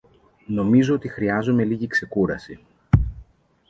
[0.45, 2.59] Νομίζω ότι χρειάζομαι λίγη ξεκούραση.